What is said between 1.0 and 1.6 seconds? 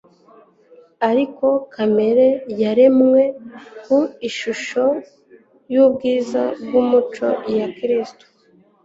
Ariko